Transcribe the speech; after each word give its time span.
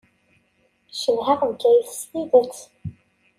Cedhaɣ 0.99 1.39
Bgayet 1.51 1.89
s 1.99 2.01
tidet. 2.09 2.57